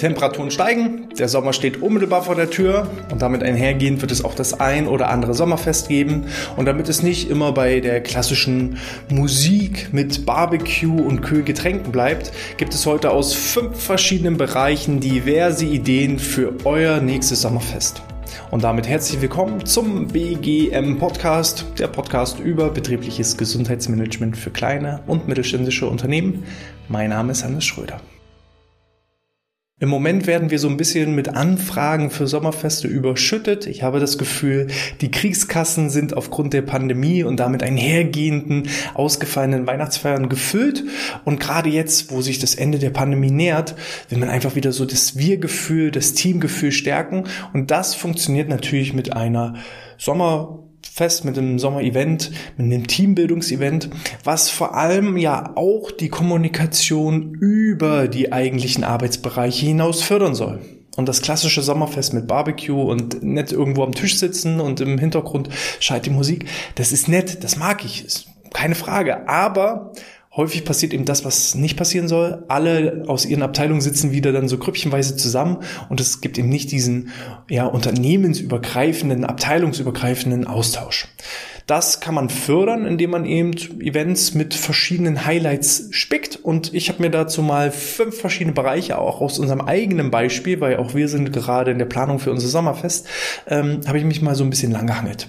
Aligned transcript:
Temperaturen 0.00 0.50
steigen, 0.50 1.10
der 1.18 1.28
Sommer 1.28 1.52
steht 1.52 1.82
unmittelbar 1.82 2.22
vor 2.22 2.34
der 2.34 2.48
Tür 2.48 2.88
und 3.12 3.20
damit 3.20 3.42
einhergehend 3.42 4.00
wird 4.00 4.10
es 4.10 4.24
auch 4.24 4.34
das 4.34 4.58
ein 4.58 4.88
oder 4.88 5.10
andere 5.10 5.34
Sommerfest 5.34 5.88
geben. 5.88 6.24
Und 6.56 6.64
damit 6.64 6.88
es 6.88 7.02
nicht 7.02 7.28
immer 7.28 7.52
bei 7.52 7.80
der 7.80 8.02
klassischen 8.02 8.78
Musik 9.10 9.90
mit 9.92 10.24
Barbecue 10.24 11.02
und 11.02 11.20
kühlen 11.20 11.44
Getränken 11.44 11.92
bleibt, 11.92 12.32
gibt 12.56 12.72
es 12.72 12.86
heute 12.86 13.10
aus 13.10 13.34
fünf 13.34 13.78
verschiedenen 13.78 14.38
Bereichen 14.38 15.00
diverse 15.00 15.66
Ideen 15.66 16.18
für 16.18 16.54
euer 16.64 17.00
nächstes 17.00 17.42
Sommerfest. 17.42 18.02
Und 18.50 18.64
damit 18.64 18.88
herzlich 18.88 19.20
willkommen 19.20 19.66
zum 19.66 20.08
BGM 20.08 20.98
Podcast, 20.98 21.66
der 21.78 21.88
Podcast 21.88 22.40
über 22.40 22.70
betriebliches 22.70 23.36
Gesundheitsmanagement 23.36 24.36
für 24.36 24.50
kleine 24.50 25.00
und 25.06 25.28
mittelständische 25.28 25.86
Unternehmen. 25.86 26.44
Mein 26.88 27.10
Name 27.10 27.32
ist 27.32 27.44
Hannes 27.44 27.64
Schröder. 27.64 28.00
Im 29.82 29.88
Moment 29.88 30.26
werden 30.26 30.50
wir 30.50 30.58
so 30.58 30.68
ein 30.68 30.76
bisschen 30.76 31.14
mit 31.14 31.30
Anfragen 31.30 32.10
für 32.10 32.26
Sommerfeste 32.26 32.86
überschüttet. 32.86 33.66
Ich 33.66 33.82
habe 33.82 33.98
das 33.98 34.18
Gefühl, 34.18 34.66
die 35.00 35.10
Kriegskassen 35.10 35.88
sind 35.88 36.14
aufgrund 36.14 36.52
der 36.52 36.60
Pandemie 36.60 37.24
und 37.24 37.40
damit 37.40 37.62
einhergehenden 37.62 38.68
ausgefallenen 38.92 39.66
Weihnachtsfeiern 39.66 40.28
gefüllt. 40.28 40.84
Und 41.24 41.40
gerade 41.40 41.70
jetzt, 41.70 42.12
wo 42.12 42.20
sich 42.20 42.38
das 42.38 42.56
Ende 42.56 42.78
der 42.78 42.90
Pandemie 42.90 43.30
nähert, 43.30 43.74
will 44.10 44.18
man 44.18 44.28
einfach 44.28 44.54
wieder 44.54 44.72
so 44.72 44.84
das 44.84 45.16
Wir-Gefühl, 45.16 45.90
das 45.90 46.12
Teamgefühl 46.12 46.72
stärken. 46.72 47.24
Und 47.54 47.70
das 47.70 47.94
funktioniert 47.94 48.50
natürlich 48.50 48.92
mit 48.92 49.14
einer 49.14 49.54
Sommer 49.96 50.69
fest 51.00 51.24
mit 51.24 51.38
einem 51.38 51.58
Sommer-Event, 51.58 52.30
mit 52.58 52.66
einem 52.66 52.86
Teambildungsevent, 52.86 53.88
was 54.22 54.50
vor 54.50 54.74
allem 54.74 55.16
ja 55.16 55.52
auch 55.56 55.90
die 55.90 56.10
Kommunikation 56.10 57.32
über 57.40 58.06
die 58.06 58.34
eigentlichen 58.34 58.84
Arbeitsbereiche 58.84 59.64
hinaus 59.64 60.02
fördern 60.02 60.34
soll. 60.34 60.60
Und 60.98 61.08
das 61.08 61.22
klassische 61.22 61.62
Sommerfest 61.62 62.12
mit 62.12 62.26
Barbecue 62.26 62.82
und 62.82 63.22
nicht 63.22 63.50
irgendwo 63.50 63.82
am 63.82 63.94
Tisch 63.94 64.18
sitzen 64.18 64.60
und 64.60 64.82
im 64.82 64.98
Hintergrund 64.98 65.48
schallt 65.78 66.04
die 66.04 66.10
Musik, 66.10 66.44
das 66.74 66.92
ist 66.92 67.08
nett, 67.08 67.44
das 67.44 67.56
mag 67.56 67.82
ich, 67.82 68.04
ist 68.04 68.26
keine 68.52 68.74
Frage. 68.74 69.26
Aber 69.26 69.92
Häufig 70.36 70.64
passiert 70.64 70.94
eben 70.94 71.04
das, 71.04 71.24
was 71.24 71.56
nicht 71.56 71.76
passieren 71.76 72.06
soll. 72.06 72.44
Alle 72.46 73.02
aus 73.08 73.26
ihren 73.26 73.42
Abteilungen 73.42 73.80
sitzen 73.80 74.12
wieder 74.12 74.30
dann 74.30 74.48
so 74.48 74.58
grüppchenweise 74.58 75.16
zusammen 75.16 75.58
und 75.88 76.00
es 76.00 76.20
gibt 76.20 76.38
eben 76.38 76.48
nicht 76.48 76.70
diesen 76.70 77.10
ja, 77.48 77.66
unternehmensübergreifenden, 77.66 79.24
abteilungsübergreifenden 79.24 80.46
Austausch. 80.46 81.08
Das 81.66 82.00
kann 82.00 82.14
man 82.14 82.30
fördern, 82.30 82.86
indem 82.86 83.10
man 83.10 83.24
eben 83.24 83.52
Events 83.80 84.34
mit 84.34 84.54
verschiedenen 84.54 85.24
Highlights 85.24 85.88
spickt. 85.90 86.36
Und 86.36 86.74
ich 86.74 86.88
habe 86.88 87.02
mir 87.02 87.10
dazu 87.10 87.42
mal 87.42 87.72
fünf 87.72 88.18
verschiedene 88.18 88.54
Bereiche, 88.54 88.98
auch 88.98 89.20
aus 89.20 89.38
unserem 89.38 89.60
eigenen 89.60 90.12
Beispiel, 90.12 90.60
weil 90.60 90.76
auch 90.76 90.94
wir 90.94 91.08
sind 91.08 91.32
gerade 91.32 91.72
in 91.72 91.78
der 91.78 91.86
Planung 91.86 92.20
für 92.20 92.30
unser 92.30 92.48
Sommerfest, 92.48 93.06
ähm, 93.48 93.80
habe 93.86 93.98
ich 93.98 94.04
mich 94.04 94.22
mal 94.22 94.34
so 94.34 94.44
ein 94.44 94.50
bisschen 94.50 94.70
langgehangelt. 94.72 95.28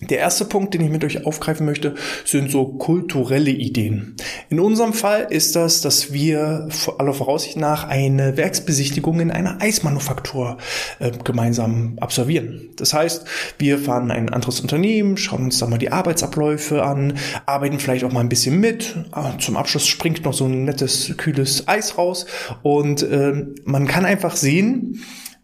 Der 0.00 0.18
erste 0.18 0.44
Punkt, 0.44 0.74
den 0.74 0.80
ich 0.80 0.90
mit 0.90 1.04
euch 1.04 1.24
aufgreifen 1.24 1.64
möchte, 1.64 1.94
sind 2.24 2.50
so 2.50 2.66
kulturelle 2.66 3.52
Ideen. 3.52 4.16
In 4.50 4.58
unserem 4.58 4.92
Fall 4.92 5.28
ist 5.30 5.54
das, 5.54 5.82
dass 5.82 6.12
wir 6.12 6.68
aller 6.98 7.14
Voraussicht 7.14 7.56
nach 7.56 7.84
eine 7.84 8.36
Werksbesichtigung 8.36 9.20
in 9.20 9.30
einer 9.30 9.62
Eismanufaktur 9.62 10.58
äh, 10.98 11.12
gemeinsam 11.22 11.96
absolvieren. 12.00 12.70
Das 12.76 12.92
heißt, 12.92 13.24
wir 13.58 13.78
fahren 13.78 14.10
ein 14.10 14.30
anderes 14.30 14.60
Unternehmen, 14.60 15.16
schauen 15.16 15.44
uns 15.44 15.58
da 15.58 15.66
mal 15.68 15.78
die 15.78 15.92
Arbeitsabläufe 15.92 16.82
an, 16.82 17.14
arbeiten 17.46 17.78
vielleicht 17.78 18.02
auch 18.02 18.12
mal 18.12 18.20
ein 18.20 18.28
bisschen 18.28 18.58
mit. 18.58 18.96
Ah, 19.12 19.38
zum 19.38 19.56
Abschluss 19.56 19.86
springt 19.86 20.24
noch 20.24 20.34
so 20.34 20.46
ein 20.46 20.64
nettes, 20.64 21.14
kühles 21.18 21.68
Eis 21.68 21.96
raus 21.96 22.26
und 22.64 23.04
äh, 23.04 23.46
man 23.64 23.86
kann 23.86 24.04
einfach 24.04 24.34
sehen, 24.34 25.00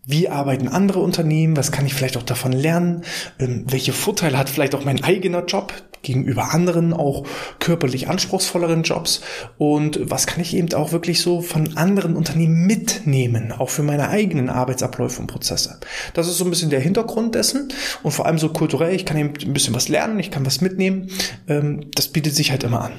wie 0.07 0.29
arbeiten 0.29 0.69
andere 0.69 1.01
Unternehmen, 1.01 1.57
was 1.57 1.73
kann 1.73 1.87
ich 1.87 1.95
vielleicht 1.95 2.17
auch 2.17 2.23
davon 2.23 2.53
lernen, 2.53 3.05
ähm, 3.39 3.65
welche 3.69 3.93
Vorteile 3.93 4.39
hat 4.39 4.49
vielleicht 4.49 4.75
auch 4.75 4.85
mein 4.85 5.05
eigener 5.05 5.45
Job 5.45 5.73
gegenüber 6.03 6.53
anderen, 6.53 6.93
auch 6.93 7.25
körperlich 7.59 8.09
anspruchsvolleren 8.09 8.83
Jobs 8.83 9.21
und 9.59 10.11
was 10.11 10.27
kann 10.27 10.41
ich 10.41 10.57
eben 10.57 10.73
auch 10.75 10.93
wirklich 10.93 11.21
so 11.21 11.41
von 11.43 11.77
anderen 11.77 12.17
Unternehmen 12.17 12.67
mitnehmen, 12.67 13.53
auch 13.53 13.71
für 13.71 13.83
meine 13.83 14.09
eigenen 14.09 14.49
Arbeitsabläufe 14.49 15.21
und 15.21 15.27
Prozesse. 15.27 15.79
Das 16.15 16.29
ist 16.29 16.39
so 16.39 16.45
ein 16.45 16.51
bisschen 16.51 16.71
der 16.71 16.81
Hintergrund 16.81 17.35
dessen 17.35 17.73
und 18.03 18.13
vor 18.13 18.27
allem 18.27 18.39
so 18.39 18.49
kulturell, 18.51 18.95
ich 18.95 19.05
kann 19.05 19.19
eben 19.19 19.33
ein 19.41 19.53
bisschen 19.53 19.75
was 19.75 19.89
lernen, 19.89 20.19
ich 20.19 20.31
kann 20.31 20.47
was 20.47 20.61
mitnehmen, 20.61 21.11
ähm, 21.49 21.91
das 21.95 22.09
bietet 22.09 22.35
sich 22.35 22.51
halt 22.51 22.65
immer 22.65 22.83
an. 22.83 22.93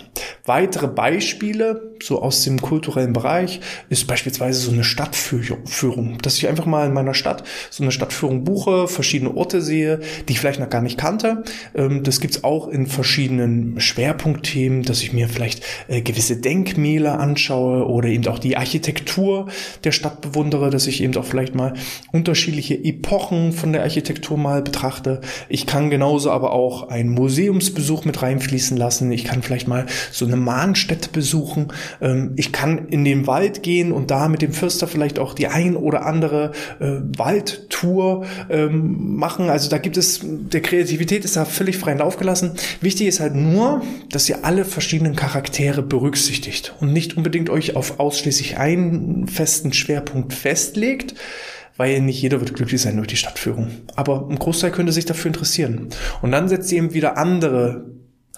Weitere 0.45 0.87
Beispiele, 0.87 1.95
so 2.01 2.21
aus 2.21 2.43
dem 2.43 2.61
kulturellen 2.61 3.13
Bereich, 3.13 3.61
ist 3.89 4.07
beispielsweise 4.07 4.59
so 4.59 4.71
eine 4.71 4.83
Stadtführung, 4.83 6.17
dass 6.21 6.37
ich 6.37 6.47
einfach 6.47 6.65
mal 6.65 6.87
in 6.87 6.93
meiner 6.93 7.13
Stadt 7.13 7.43
so 7.69 7.83
eine 7.83 7.91
Stadtführung 7.91 8.43
buche, 8.43 8.87
verschiedene 8.87 9.35
Orte 9.35 9.61
sehe, 9.61 9.99
die 10.27 10.33
ich 10.33 10.39
vielleicht 10.39 10.59
noch 10.59 10.69
gar 10.69 10.81
nicht 10.81 10.97
kannte. 10.97 11.43
Ähm, 11.75 12.03
das 12.03 12.19
gibt's 12.19 12.43
auch 12.43 12.67
in 12.67 12.87
verschiedenen 12.91 13.79
Schwerpunktthemen, 13.79 14.83
dass 14.83 15.01
ich 15.01 15.13
mir 15.13 15.27
vielleicht 15.27 15.63
äh, 15.87 16.01
gewisse 16.01 16.37
Denkmäler 16.37 17.19
anschaue 17.19 17.87
oder 17.87 18.09
eben 18.09 18.27
auch 18.27 18.39
die 18.39 18.57
Architektur 18.57 19.47
der 19.83 19.91
Stadt 19.91 20.21
bewundere, 20.21 20.69
dass 20.69 20.87
ich 20.87 21.01
eben 21.01 21.15
auch 21.17 21.25
vielleicht 21.25 21.55
mal 21.55 21.73
unterschiedliche 22.11 22.75
Epochen 22.75 23.53
von 23.53 23.73
der 23.73 23.83
Architektur 23.83 24.37
mal 24.37 24.61
betrachte. 24.61 25.21
Ich 25.49 25.65
kann 25.65 25.89
genauso 25.89 26.31
aber 26.31 26.51
auch 26.51 26.89
einen 26.89 27.09
Museumsbesuch 27.09 28.05
mit 28.05 28.21
reinfließen 28.21 28.77
lassen. 28.77 29.11
Ich 29.11 29.23
kann 29.23 29.41
vielleicht 29.41 29.67
mal 29.67 29.85
so 30.11 30.25
eine 30.25 30.35
Mahnstätte 30.35 31.09
besuchen. 31.09 31.69
Ähm, 32.01 32.33
ich 32.35 32.51
kann 32.51 32.87
in 32.89 33.03
den 33.05 33.27
Wald 33.27 33.63
gehen 33.63 33.91
und 33.91 34.11
da 34.11 34.27
mit 34.27 34.41
dem 34.41 34.53
Fürster 34.53 34.87
vielleicht 34.87 35.19
auch 35.19 35.33
die 35.33 35.47
ein 35.47 35.75
oder 35.75 36.05
andere 36.05 36.51
äh, 36.79 36.97
Waldtour 37.17 38.25
ähm, 38.49 39.15
machen. 39.15 39.49
Also 39.49 39.69
da 39.69 39.77
gibt 39.77 39.97
es, 39.97 40.21
der 40.23 40.61
Kreativität 40.61 41.25
ist 41.25 41.35
da 41.35 41.45
völlig 41.45 41.77
freien 41.77 41.99
Lauf 41.99 42.17
gelassen. 42.17 42.51
Wichtig 42.81 43.07
ist 43.07 43.19
halt 43.19 43.35
nur, 43.35 43.83
dass 44.09 44.27
ihr 44.27 44.43
alle 44.43 44.65
verschiedenen 44.65 45.15
Charaktere 45.15 45.83
berücksichtigt 45.83 46.73
und 46.79 46.91
nicht 46.91 47.15
unbedingt 47.15 47.51
euch 47.51 47.75
auf 47.75 47.99
ausschließlich 47.99 48.57
einen 48.57 49.27
festen 49.27 49.71
Schwerpunkt 49.71 50.33
festlegt, 50.33 51.13
weil 51.77 52.01
nicht 52.01 52.19
jeder 52.19 52.39
wird 52.39 52.55
glücklich 52.55 52.81
sein 52.81 52.95
durch 52.97 53.07
die 53.07 53.17
Stadtführung. 53.17 53.69
Aber 53.95 54.27
ein 54.27 54.39
Großteil 54.39 54.71
könnte 54.71 54.91
sich 54.91 55.05
dafür 55.05 55.27
interessieren. 55.29 55.89
Und 56.23 56.31
dann 56.31 56.49
setzt 56.49 56.71
ihr 56.71 56.79
eben 56.79 56.95
wieder 56.95 57.17
andere 57.17 57.85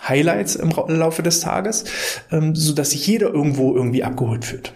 Highlights 0.05 0.55
im 0.55 0.71
Laufe 0.87 1.23
des 1.23 1.39
Tages, 1.39 1.85
ähm, 2.29 2.53
so 2.53 2.73
dass 2.73 2.91
sich 2.91 3.07
jeder 3.07 3.33
irgendwo 3.33 3.73
irgendwie 3.73 4.03
abgeholt 4.03 4.43
fühlt. 4.43 4.73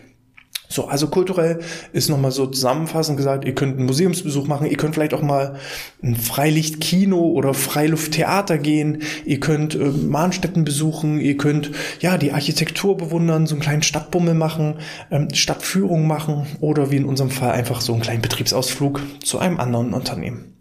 So, 0.70 0.88
also 0.88 1.08
kulturell 1.08 1.60
ist 1.94 2.10
nochmal 2.10 2.32
so 2.32 2.46
zusammenfassend 2.46 3.18
gesagt, 3.18 3.46
ihr 3.46 3.56
könnt 3.56 3.78
einen 3.78 3.86
Museumsbesuch 3.86 4.48
machen, 4.48 4.68
ihr 4.68 4.76
könnt 4.76 4.96
vielleicht 4.96 5.14
auch 5.14 5.22
mal 5.22 5.56
ein 6.04 6.16
Freilichtkino 6.16 7.20
oder 7.20 7.54
Freilufttheater 7.54 8.58
gehen, 8.58 9.02
ihr 9.26 9.40
könnt 9.40 9.76
äh, 9.76 9.86
Mahnstätten 9.86 10.66
besuchen, 10.66 11.20
ihr 11.20 11.38
könnt 11.38 11.72
ja 12.02 12.18
die 12.18 12.34
Architektur 12.34 12.98
bewundern, 12.98 13.48
so 13.48 13.56
einen 13.56 13.62
kleinen 13.62 13.84
Stadtbummel 13.84 14.34
machen, 14.34 14.76
ähm, 15.10 15.34
Stadtführung 15.34 16.06
machen 16.06 16.48
oder 16.60 16.92
wie 16.92 16.98
in 16.98 17.06
unserem 17.06 17.32
Fall 17.32 17.52
einfach 17.52 17.80
so 17.80 17.94
einen 17.94 18.02
kleinen 18.02 18.22
Betriebsausflug 18.22 19.02
zu 19.24 19.40
einem 19.40 19.60
anderen 19.60 19.94
Unternehmen. 19.94 20.58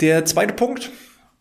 Der 0.00 0.24
zweite 0.24 0.54
Punkt, 0.54 0.90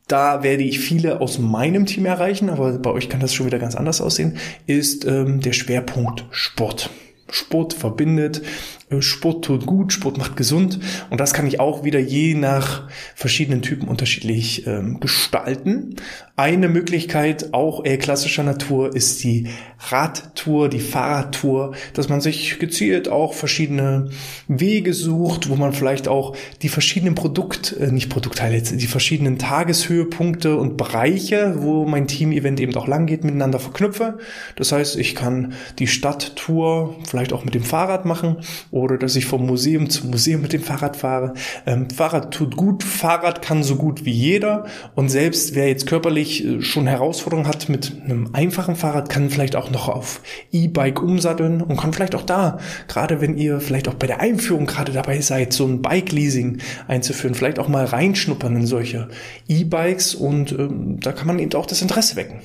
da 0.07 0.43
werde 0.43 0.63
ich 0.63 0.79
viele 0.79 1.21
aus 1.21 1.39
meinem 1.39 1.85
Team 1.85 2.05
erreichen, 2.05 2.49
aber 2.49 2.77
bei 2.77 2.91
euch 2.91 3.09
kann 3.09 3.21
das 3.21 3.33
schon 3.33 3.45
wieder 3.45 3.59
ganz 3.59 3.75
anders 3.75 4.01
aussehen, 4.01 4.37
ist 4.67 5.05
ähm, 5.05 5.39
der 5.39 5.53
Schwerpunkt 5.53 6.25
Sport. 6.29 6.89
Sport 7.29 7.73
verbindet. 7.73 8.41
Äh, 8.89 9.01
Sport 9.01 9.45
tut 9.45 9.65
gut, 9.65 9.93
Sport 9.93 10.17
macht 10.17 10.37
gesund. 10.37 10.79
Und 11.09 11.19
das 11.19 11.33
kann 11.33 11.47
ich 11.47 11.59
auch 11.59 11.83
wieder 11.83 11.99
je 11.99 12.35
nach 12.35 12.87
verschiedenen 13.15 13.61
Typen 13.61 13.87
unterschiedlich 13.87 14.67
ähm, 14.67 14.99
gestalten. 14.99 15.95
Eine 16.37 16.67
Möglichkeit, 16.67 17.53
auch 17.53 17.85
eher 17.85 17.97
klassischer 17.97 18.43
Natur, 18.43 18.95
ist 18.95 19.23
die 19.23 19.47
Radtour, 19.89 20.69
die 20.69 20.79
Fahrradtour, 20.79 21.73
dass 21.93 22.09
man 22.09 22.21
sich 22.21 22.59
gezielt 22.59 23.07
auch 23.07 23.33
verschiedene 23.33 24.09
Wege 24.47 24.93
sucht, 24.93 25.49
wo 25.49 25.55
man 25.55 25.73
vielleicht 25.73 26.07
auch 26.07 26.35
die 26.61 26.69
verschiedenen 26.69 27.15
Produkt, 27.15 27.75
äh, 27.79 27.91
nicht 27.91 28.09
Produktteile, 28.09 28.61
die 28.61 28.87
verschiedenen 28.87 29.37
Tageshöhepunkte 29.37 30.57
und 30.57 30.77
Bereiche, 30.77 31.55
wo 31.57 31.85
mein 31.85 32.07
Team-Event 32.07 32.59
eben 32.59 32.75
auch 32.75 32.87
lang 32.87 33.05
geht, 33.05 33.23
miteinander 33.23 33.59
verknüpfe. 33.59 34.19
Das 34.55 34.71
heißt, 34.71 34.97
ich 34.97 35.15
kann 35.15 35.53
die 35.79 35.87
Stadttour 35.87 36.95
vielleicht 37.07 37.33
auch 37.33 37.45
mit 37.45 37.55
dem 37.55 37.63
Fahrrad 37.63 38.05
machen 38.05 38.37
oder 38.75 38.97
dass 38.97 39.15
ich 39.15 39.25
vom 39.25 39.45
Museum 39.45 39.89
zum 39.89 40.09
Museum 40.09 40.41
mit 40.41 40.51
dem 40.51 40.61
Fahrrad 40.61 40.97
fahre. 40.97 41.33
Ähm, 41.65 41.89
Fahrrad 41.89 42.33
tut 42.33 42.57
gut, 42.57 42.83
Fahrrad 42.83 43.41
kann 43.41 43.63
so 43.63 43.77
gut 43.77 44.03
wie 44.03 44.11
jeder 44.11 44.65
und 44.95 45.07
selbst 45.07 45.55
wer 45.55 45.69
jetzt 45.69 45.87
körperlich 45.87 46.45
äh, 46.45 46.61
schon 46.61 46.85
Herausforderungen 46.85 47.47
hat 47.47 47.69
mit 47.69 47.93
einem 48.03 48.31
einfachen 48.33 48.75
Fahrrad, 48.75 49.07
kann 49.09 49.29
vielleicht 49.29 49.55
auch 49.55 49.71
noch 49.71 49.87
auf 49.87 50.21
E-Bike 50.51 51.01
umsatteln 51.01 51.61
und 51.61 51.77
kann 51.77 51.93
vielleicht 51.93 52.15
auch 52.15 52.23
da, 52.23 52.59
gerade 52.89 53.21
wenn 53.21 53.37
ihr 53.37 53.61
vielleicht 53.61 53.87
auch 53.87 53.93
bei 53.93 54.07
der 54.07 54.19
Einführung 54.19 54.65
gerade 54.65 54.91
dabei 54.91 55.21
seid, 55.21 55.53
so 55.53 55.65
ein 55.65 55.81
Bike-Leasing 55.81 56.57
einzuführen, 56.89 57.33
vielleicht 57.33 57.59
auch 57.59 57.69
mal 57.69 57.85
reinschnuppern 57.85 58.57
in 58.57 58.67
solche 58.67 59.07
E-Bikes 59.47 60.15
und 60.15 60.51
ähm, 60.51 60.99
da 60.99 61.13
kann 61.13 61.27
man 61.27 61.39
eben 61.39 61.53
auch 61.53 61.65
das 61.65 61.81
Interesse 61.81 62.17
wecken. 62.17 62.41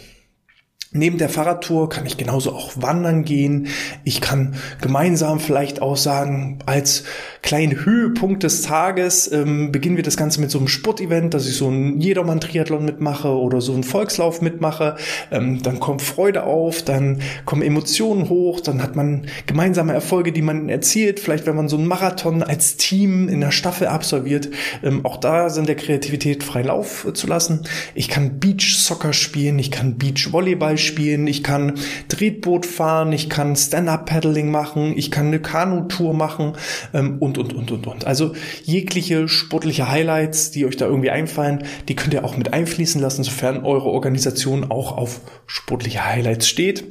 Neben 0.92 1.18
der 1.18 1.28
Fahrradtour 1.28 1.88
kann 1.88 2.04
ich 2.04 2.16
genauso 2.16 2.52
auch 2.52 2.72
wandern 2.74 3.24
gehen. 3.24 3.68
Ich 4.02 4.20
kann 4.20 4.56
gemeinsam 4.80 5.38
vielleicht 5.38 5.80
auch 5.82 5.96
sagen, 5.96 6.58
als 6.66 7.04
kleinen 7.42 7.84
Höhepunkt 7.84 8.42
des 8.42 8.62
Tages 8.62 9.30
ähm, 9.30 9.70
beginnen 9.70 9.94
wir 9.94 10.02
das 10.02 10.16
Ganze 10.16 10.40
mit 10.40 10.50
so 10.50 10.58
einem 10.58 10.66
Sportevent, 10.66 11.32
dass 11.32 11.46
ich 11.46 11.54
so 11.54 11.68
ein 11.68 12.00
Jedermann-Triathlon 12.00 12.84
mitmache 12.84 13.28
oder 13.28 13.60
so 13.60 13.72
einen 13.72 13.84
Volkslauf 13.84 14.42
mitmache. 14.42 14.96
Ähm, 15.30 15.62
dann 15.62 15.78
kommt 15.78 16.02
Freude 16.02 16.42
auf, 16.42 16.82
dann 16.82 17.22
kommen 17.44 17.62
Emotionen 17.62 18.28
hoch, 18.28 18.60
dann 18.60 18.82
hat 18.82 18.96
man 18.96 19.26
gemeinsame 19.46 19.92
Erfolge, 19.92 20.32
die 20.32 20.42
man 20.42 20.68
erzielt. 20.68 21.20
Vielleicht, 21.20 21.46
wenn 21.46 21.54
man 21.54 21.68
so 21.68 21.76
einen 21.76 21.86
Marathon 21.86 22.42
als 22.42 22.78
Team 22.78 23.28
in 23.28 23.40
der 23.40 23.52
Staffel 23.52 23.86
absolviert. 23.86 24.48
Ähm, 24.82 25.06
auch 25.06 25.18
da 25.18 25.50
sind 25.50 25.68
der 25.68 25.76
Kreativität 25.76 26.42
freien 26.42 26.66
Lauf 26.66 27.04
äh, 27.04 27.12
zu 27.12 27.28
lassen. 27.28 27.62
Ich 27.94 28.08
kann 28.08 28.40
Beach-Soccer 28.40 29.12
spielen, 29.12 29.60
ich 29.60 29.70
kann 29.70 29.96
Beach-Volleyball 29.96 30.79
spielen, 30.80 31.26
ich 31.26 31.42
kann 31.42 31.74
Tretboot 32.08 32.66
fahren, 32.66 33.12
ich 33.12 33.30
kann 33.30 33.56
Stand-Up-Paddling 33.56 34.50
machen, 34.50 34.94
ich 34.96 35.10
kann 35.10 35.28
eine 35.28 35.40
Kanu-Tour 35.40 36.14
machen 36.14 36.54
ähm, 36.92 37.18
und, 37.20 37.38
und, 37.38 37.52
und, 37.52 37.70
und, 37.70 37.86
und. 37.86 38.06
Also 38.06 38.34
jegliche 38.64 39.28
sportliche 39.28 39.90
Highlights, 39.90 40.50
die 40.50 40.66
euch 40.66 40.76
da 40.76 40.86
irgendwie 40.86 41.10
einfallen, 41.10 41.64
die 41.88 41.96
könnt 41.96 42.14
ihr 42.14 42.24
auch 42.24 42.36
mit 42.36 42.52
einfließen 42.52 43.00
lassen, 43.00 43.24
sofern 43.24 43.64
eure 43.64 43.88
Organisation 43.90 44.70
auch 44.70 44.96
auf 44.96 45.20
sportliche 45.46 46.04
Highlights 46.04 46.48
steht. 46.48 46.84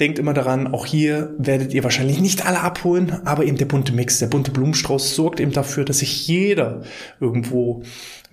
Denkt 0.00 0.18
immer 0.18 0.32
daran, 0.32 0.72
auch 0.72 0.86
hier 0.86 1.34
werdet 1.38 1.74
ihr 1.74 1.84
wahrscheinlich 1.84 2.18
nicht 2.18 2.46
alle 2.46 2.60
abholen, 2.60 3.20
aber 3.26 3.44
eben 3.44 3.58
der 3.58 3.66
bunte 3.66 3.92
Mix, 3.92 4.18
der 4.18 4.26
bunte 4.26 4.50
Blumenstrauß 4.50 5.14
sorgt 5.14 5.38
eben 5.38 5.52
dafür, 5.52 5.84
dass 5.84 5.98
sich 5.98 6.26
jeder 6.26 6.82
irgendwo 7.20 7.82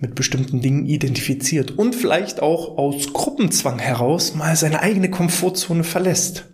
mit 0.00 0.14
bestimmten 0.14 0.60
Dingen 0.60 0.86
identifiziert 0.86 1.72
und 1.76 1.94
vielleicht 1.94 2.40
auch 2.40 2.78
aus 2.78 3.12
Gruppenzwang 3.12 3.78
heraus 3.78 4.34
mal 4.34 4.56
seine 4.56 4.80
eigene 4.80 5.10
Komfortzone 5.10 5.84
verlässt. 5.84 6.46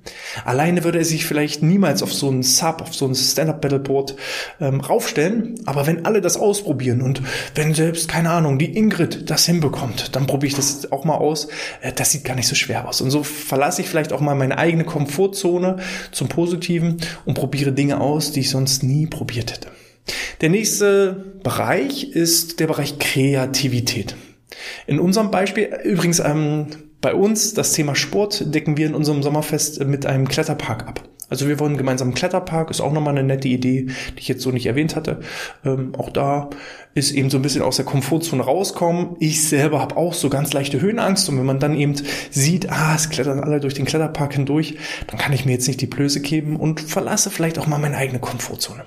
Alleine 0.45 0.83
würde 0.85 0.99
er 0.99 1.05
sich 1.05 1.25
vielleicht 1.25 1.63
niemals 1.63 2.03
auf 2.03 2.13
so 2.13 2.29
einen 2.29 2.43
Sub, 2.43 2.83
auf 2.83 2.95
so 2.95 3.07
ein 3.07 3.15
Stand-Up-Battleboard 3.15 4.17
ähm, 4.61 4.81
raufstellen, 4.81 5.61
aber 5.65 5.87
wenn 5.87 6.05
alle 6.05 6.21
das 6.21 6.37
ausprobieren 6.37 7.03
und 7.03 7.23
wenn 7.55 7.75
selbst, 7.75 8.09
keine 8.09 8.31
Ahnung, 8.31 8.59
die 8.59 8.77
Ingrid 8.77 9.31
das 9.31 9.47
hinbekommt, 9.47 10.17
dann 10.17 10.27
probiere 10.27 10.49
ich 10.49 10.57
das 10.57 10.91
auch 10.91 11.05
mal 11.05 11.17
aus. 11.17 11.49
Äh, 11.81 11.93
das 11.93 12.11
sieht 12.11 12.25
gar 12.25 12.35
nicht 12.35 12.49
so 12.49 12.55
schwer 12.57 12.89
aus. 12.89 13.01
Und 13.01 13.11
so 13.11 13.23
verlasse 13.23 13.81
ich 13.81 13.89
vielleicht 13.89 14.13
auch 14.13 14.21
mal 14.21 14.35
meine 14.35 14.59
eigene 14.59 14.85
Komfortzone 14.85 15.77
zum 16.11 16.29
Positiven 16.29 16.97
und 17.25 17.35
probiere 17.35 17.73
Dinge 17.73 18.01
aus, 18.01 18.33
die 18.33 18.41
ich 18.41 18.51
sonst 18.51 18.83
nie 18.83 19.07
probiert 19.07 19.53
hätte. 19.53 19.76
Der 20.41 20.51
nächste 20.51 21.25
Bereich 21.43 22.11
ist 22.11 22.61
der 22.61 22.67
Bereich 22.67 22.99
Kreativität. 22.99 24.17
In 24.87 25.01
unserem 25.01 25.31
Beispiel, 25.31 25.71
übrigens 25.85 26.21
ähm, 26.21 26.67
bei 27.07 27.15
uns, 27.15 27.55
das 27.55 27.71
Thema 27.71 27.95
Sport 27.95 28.53
decken 28.53 28.77
wir 28.77 28.85
in 28.85 28.97
unserem 28.97 29.23
Sommerfest 29.23 29.85
mit 29.87 30.07
einem 30.07 30.27
Kletterpark 30.27 30.89
ab. 30.89 31.09
Also 31.29 31.47
wir 31.47 31.61
wollen 31.61 31.77
gemeinsam 31.77 32.09
einen 32.09 32.17
Kletterpark, 32.17 32.69
ist 32.69 32.81
auch 32.81 32.93
nochmal 32.93 33.17
eine 33.17 33.23
nette 33.23 33.47
Idee, 33.47 33.87
die 34.17 34.19
ich 34.19 34.27
jetzt 34.27 34.43
so 34.43 34.51
nicht 34.51 34.67
erwähnt 34.67 34.97
hatte. 34.97 35.21
Ähm, 35.65 35.95
auch 35.97 36.11
da 36.11 36.51
ist 36.95 37.13
eben 37.13 37.31
so 37.31 37.39
ein 37.39 37.43
bisschen 37.43 37.63
aus 37.63 37.77
der 37.77 37.85
Komfortzone 37.85 38.43
rauskommen. 38.43 39.15
Ich 39.21 39.49
selber 39.49 39.81
habe 39.81 39.97
auch 39.97 40.15
so 40.15 40.29
ganz 40.31 40.53
leichte 40.53 40.81
Höhenangst 40.81 41.29
und 41.29 41.39
wenn 41.39 41.47
man 41.47 41.61
dann 41.61 41.77
eben 41.77 41.95
sieht, 42.33 42.73
ah, 42.73 42.97
es 42.97 43.09
klettern 43.09 43.39
alle 43.39 43.61
durch 43.61 43.75
den 43.75 43.85
Kletterpark 43.85 44.35
hindurch, 44.35 44.75
dann 45.07 45.19
kann 45.19 45.33
ich 45.33 45.45
mir 45.45 45.53
jetzt 45.53 45.69
nicht 45.69 45.81
die 45.81 45.87
Blöße 45.87 46.21
geben 46.21 46.57
und 46.57 46.81
verlasse 46.81 47.31
vielleicht 47.31 47.61
auch 47.61 47.69
mal 47.69 47.79
meine 47.79 47.99
eigene 47.99 48.19
Komfortzone. 48.19 48.83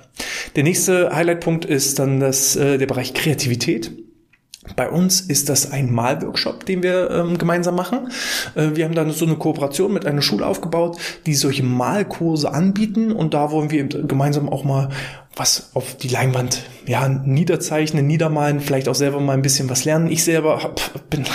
Der 0.56 0.64
nächste 0.64 1.16
Highlightpunkt 1.16 1.64
ist 1.64 1.98
dann 1.98 2.20
das, 2.20 2.54
äh, 2.54 2.76
der 2.76 2.86
Bereich 2.86 3.14
Kreativität. 3.14 4.09
Bei 4.76 4.88
uns 4.90 5.20
ist 5.20 5.48
das 5.48 5.70
ein 5.70 5.92
Malworkshop, 5.92 6.66
den 6.66 6.82
wir 6.82 7.10
ähm, 7.10 7.38
gemeinsam 7.38 7.76
machen. 7.76 8.08
Äh, 8.54 8.70
wir 8.74 8.84
haben 8.84 8.94
dann 8.94 9.10
so 9.10 9.24
eine 9.24 9.36
Kooperation 9.36 9.92
mit 9.92 10.06
einer 10.06 10.22
Schule 10.22 10.46
aufgebaut, 10.46 10.98
die 11.26 11.34
solche 11.34 11.62
Malkurse 11.62 12.52
anbieten 12.52 13.12
und 13.12 13.34
da 13.34 13.50
wollen 13.50 13.70
wir 13.70 13.86
gemeinsam 13.86 14.48
auch 14.48 14.64
mal 14.64 14.88
was 15.36 15.70
auf 15.74 15.96
die 15.96 16.08
Leinwand 16.08 16.64
ja 16.86 17.08
niederzeichnen, 17.08 18.04
niedermalen, 18.04 18.58
vielleicht 18.58 18.88
auch 18.88 18.96
selber 18.96 19.20
mal 19.20 19.34
ein 19.34 19.42
bisschen 19.42 19.70
was 19.70 19.84
lernen. 19.84 20.10
Ich 20.10 20.24
selber 20.24 20.62
habe 20.62 20.74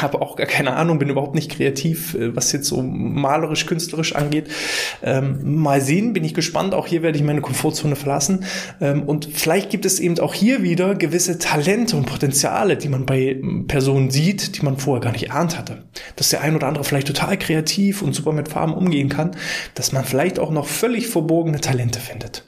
hab 0.02 0.16
auch 0.16 0.36
gar 0.36 0.48
keine 0.48 0.74
Ahnung, 0.74 1.00
bin 1.00 1.10
überhaupt 1.10 1.34
nicht 1.34 1.50
kreativ, 1.50 2.14
äh, 2.14 2.36
was 2.36 2.52
jetzt 2.52 2.68
so 2.68 2.82
malerisch, 2.82 3.66
künstlerisch 3.66 4.16
angeht. 4.16 4.50
Ähm, 5.02 5.60
mal 5.60 5.80
sehen, 5.80 6.12
bin 6.12 6.26
ich 6.26 6.34
gespannt. 6.34 6.74
Auch 6.74 6.88
hier 6.88 7.04
werde 7.04 7.18
ich 7.18 7.24
meine 7.24 7.40
Komfortzone 7.40 7.96
verlassen. 7.96 8.44
Ähm, 8.82 9.04
und 9.04 9.30
vielleicht 9.34 9.70
gibt 9.70 9.86
es 9.86 10.00
eben 10.00 10.20
auch 10.20 10.34
hier 10.34 10.62
wieder 10.62 10.96
gewisse 10.96 11.40
Talente 11.40 11.96
und 11.96 12.06
Potenziale, 12.06 12.76
die 12.76 12.90
man 12.90 13.06
bei 13.06 13.42
Personen 13.68 14.12
sieht, 14.12 14.58
die 14.58 14.66
man 14.66 14.78
vorher 14.78 15.02
gar 15.02 15.14
nicht 15.14 15.28
erahnt 15.28 15.58
hatte. 15.58 15.84
Dass 16.18 16.30
der 16.30 16.42
ein 16.42 16.56
oder 16.56 16.68
andere 16.68 16.84
vielleicht 16.84 17.08
total 17.08 17.38
kreativ 17.38 18.02
und 18.02 18.14
super 18.14 18.34
mit 18.34 18.50
Farben 18.50 18.74
umgehen 18.74 19.08
kann, 19.08 19.32
dass 19.74 19.94
man 19.94 20.04
vielleicht 20.04 20.38
auch 20.38 20.52
noch 20.52 20.68
völlig 20.68 21.08
verborgene 21.08 21.62
Talente 21.62 22.02
findet. 22.02 22.44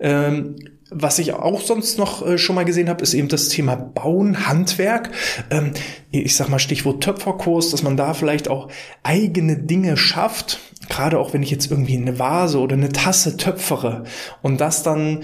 Ähm, 0.00 0.56
was 0.90 1.18
ich 1.18 1.32
auch 1.32 1.60
sonst 1.60 1.98
noch 1.98 2.26
äh, 2.26 2.38
schon 2.38 2.54
mal 2.54 2.64
gesehen 2.64 2.88
habe, 2.88 3.02
ist 3.02 3.14
eben 3.14 3.28
das 3.28 3.48
Thema 3.48 3.74
Bauen, 3.74 4.46
Handwerk. 4.46 5.10
Ähm, 5.50 5.72
ich 6.10 6.36
sag 6.36 6.48
mal 6.48 6.58
Stichwort 6.58 7.02
Töpferkurs, 7.02 7.70
dass 7.70 7.82
man 7.82 7.96
da 7.96 8.14
vielleicht 8.14 8.48
auch 8.48 8.68
eigene 9.02 9.56
Dinge 9.56 9.96
schafft. 9.96 10.60
Gerade 10.88 11.18
auch 11.18 11.32
wenn 11.32 11.42
ich 11.42 11.50
jetzt 11.50 11.70
irgendwie 11.70 11.96
eine 11.96 12.18
Vase 12.18 12.58
oder 12.58 12.74
eine 12.74 12.90
Tasse 12.90 13.36
töpfere 13.36 14.04
und 14.42 14.60
das 14.60 14.82
dann 14.82 15.20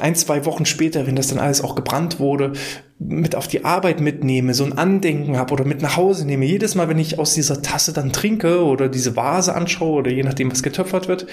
ein, 0.00 0.14
zwei 0.14 0.44
Wochen 0.44 0.66
später, 0.66 1.06
wenn 1.06 1.16
das 1.16 1.28
dann 1.28 1.38
alles 1.38 1.62
auch 1.62 1.74
gebrannt 1.74 2.18
wurde, 2.18 2.52
mit 2.98 3.34
auf 3.34 3.48
die 3.48 3.64
Arbeit 3.64 4.00
mitnehme, 4.00 4.52
so 4.52 4.64
ein 4.64 4.76
Andenken 4.76 5.38
habe 5.38 5.54
oder 5.54 5.64
mit 5.64 5.80
nach 5.80 5.96
Hause 5.96 6.26
nehme. 6.26 6.44
Jedes 6.44 6.74
Mal, 6.74 6.88
wenn 6.88 6.98
ich 6.98 7.18
aus 7.18 7.32
dieser 7.32 7.62
Tasse 7.62 7.94
dann 7.94 8.12
trinke 8.12 8.62
oder 8.62 8.88
diese 8.88 9.16
Vase 9.16 9.54
anschaue 9.54 10.00
oder 10.00 10.10
je 10.10 10.22
nachdem, 10.22 10.52
was 10.52 10.62
getöpfert 10.62 11.08
wird, 11.08 11.26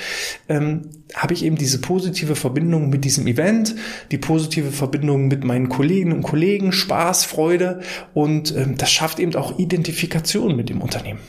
ähm, 0.47 0.83
habe 1.13 1.33
ich 1.33 1.43
eben 1.43 1.57
diese 1.57 1.81
positive 1.81 2.35
Verbindung 2.35 2.89
mit 2.89 3.03
diesem 3.03 3.27
Event, 3.27 3.75
die 4.11 4.17
positive 4.17 4.71
Verbindung 4.71 5.27
mit 5.27 5.43
meinen 5.43 5.67
Kolleginnen 5.67 6.13
und 6.13 6.23
Kollegen, 6.23 6.71
Spaß, 6.71 7.25
Freude 7.25 7.81
und 8.13 8.55
ähm, 8.55 8.77
das 8.77 8.91
schafft 8.91 9.19
eben 9.19 9.35
auch 9.35 9.59
Identifikation 9.59 10.55
mit 10.55 10.69
dem 10.69 10.81
Unternehmen. 10.81 11.19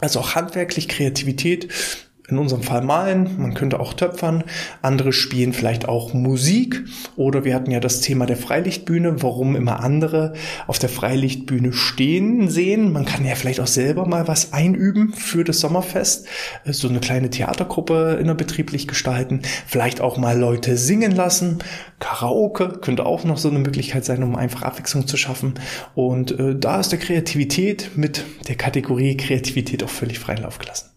Also 0.00 0.20
auch 0.20 0.34
handwerklich 0.34 0.88
Kreativität 0.88 1.68
in 2.30 2.38
unserem 2.38 2.62
Fall 2.62 2.82
malen, 2.82 3.36
man 3.38 3.54
könnte 3.54 3.80
auch 3.80 3.94
töpfern, 3.94 4.44
andere 4.82 5.12
spielen 5.12 5.52
vielleicht 5.52 5.88
auch 5.88 6.14
Musik 6.14 6.84
oder 7.16 7.44
wir 7.44 7.54
hatten 7.54 7.70
ja 7.70 7.80
das 7.80 8.00
Thema 8.00 8.26
der 8.26 8.36
Freilichtbühne, 8.36 9.22
warum 9.22 9.56
immer 9.56 9.80
andere 9.80 10.34
auf 10.66 10.78
der 10.78 10.88
Freilichtbühne 10.88 11.72
stehen 11.72 12.48
sehen. 12.48 12.92
Man 12.92 13.04
kann 13.04 13.24
ja 13.24 13.34
vielleicht 13.34 13.60
auch 13.60 13.66
selber 13.66 14.06
mal 14.06 14.28
was 14.28 14.52
einüben 14.52 15.12
für 15.12 15.44
das 15.44 15.60
Sommerfest, 15.60 16.26
so 16.64 16.88
eine 16.88 17.00
kleine 17.00 17.30
Theatergruppe 17.30 18.18
innerbetrieblich 18.20 18.88
gestalten, 18.88 19.42
vielleicht 19.66 20.00
auch 20.00 20.16
mal 20.16 20.38
Leute 20.38 20.76
singen 20.76 21.12
lassen. 21.12 21.58
Karaoke 21.98 22.78
könnte 22.80 23.06
auch 23.06 23.24
noch 23.24 23.38
so 23.38 23.48
eine 23.48 23.58
Möglichkeit 23.58 24.04
sein, 24.04 24.22
um 24.22 24.36
einfach 24.36 24.62
Abwechslung 24.62 25.06
zu 25.06 25.16
schaffen. 25.16 25.54
Und 25.94 26.38
äh, 26.38 26.56
da 26.58 26.80
ist 26.80 26.92
der 26.92 26.98
Kreativität 26.98 27.90
mit 27.96 28.24
der 28.48 28.56
Kategorie 28.56 29.16
Kreativität 29.16 29.82
auch 29.82 29.90
völlig 29.90 30.18
freien 30.18 30.42
Lauf 30.42 30.58
gelassen. 30.58 30.89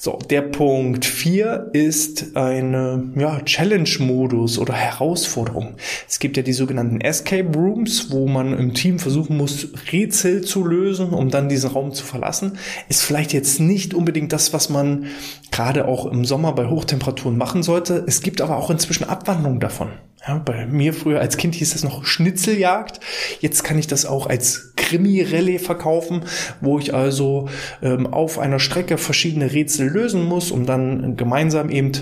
So, 0.00 0.16
der 0.30 0.42
Punkt 0.42 1.04
4 1.04 1.70
ist 1.72 2.36
eine 2.36 3.10
ja, 3.16 3.40
Challenge-Modus 3.40 4.60
oder 4.60 4.72
Herausforderung. 4.72 5.74
Es 6.08 6.20
gibt 6.20 6.36
ja 6.36 6.44
die 6.44 6.52
sogenannten 6.52 7.00
Escape 7.00 7.48
Rooms, 7.52 8.12
wo 8.12 8.28
man 8.28 8.56
im 8.56 8.74
Team 8.74 9.00
versuchen 9.00 9.36
muss, 9.36 9.66
Rätsel 9.90 10.42
zu 10.42 10.64
lösen, 10.64 11.08
um 11.08 11.30
dann 11.30 11.48
diesen 11.48 11.70
Raum 11.70 11.92
zu 11.92 12.04
verlassen. 12.04 12.58
Ist 12.88 13.02
vielleicht 13.02 13.32
jetzt 13.32 13.58
nicht 13.58 13.92
unbedingt 13.92 14.32
das, 14.32 14.52
was 14.52 14.68
man 14.68 15.06
gerade 15.50 15.88
auch 15.88 16.06
im 16.06 16.24
Sommer 16.24 16.52
bei 16.52 16.68
Hochtemperaturen 16.68 17.36
machen 17.36 17.64
sollte. 17.64 18.04
Es 18.06 18.22
gibt 18.22 18.40
aber 18.40 18.56
auch 18.56 18.70
inzwischen 18.70 19.02
Abwandlungen 19.02 19.58
davon. 19.58 19.88
Ja, 20.28 20.36
bei 20.36 20.66
mir 20.66 20.92
früher 20.92 21.20
als 21.20 21.38
Kind 21.38 21.54
hieß 21.54 21.72
das 21.72 21.84
noch 21.84 22.04
Schnitzeljagd. 22.04 23.00
Jetzt 23.40 23.64
kann 23.64 23.78
ich 23.78 23.86
das 23.86 24.04
auch 24.04 24.26
als 24.26 24.74
Krimi-Rallye 24.76 25.58
verkaufen, 25.58 26.20
wo 26.60 26.78
ich 26.78 26.92
also 26.92 27.48
ähm, 27.82 28.06
auf 28.06 28.38
einer 28.38 28.60
Strecke 28.60 28.98
verschiedene 28.98 29.52
Rätsel 29.52 29.88
lösen 29.88 30.24
muss, 30.24 30.50
um 30.50 30.66
dann 30.66 31.16
gemeinsam 31.16 31.70
eben 31.70 31.92